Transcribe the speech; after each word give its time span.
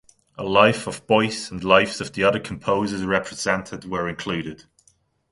A 0.35 0.43
life 0.43 0.87
of 0.87 1.05
Boyce 1.05 1.51
and 1.51 1.63
lives 1.63 2.01
of 2.01 2.13
the 2.13 2.23
other 2.23 2.39
composers 2.39 3.03
represented 3.05 3.85
were 3.85 4.09
included. 4.09 4.65